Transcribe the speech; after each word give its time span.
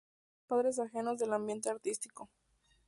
Ambos 0.03 0.45
padres 0.47 0.79
ajenos 0.79 1.21
al 1.21 1.31
ambiente 1.33 1.69
artístico. 1.69 2.27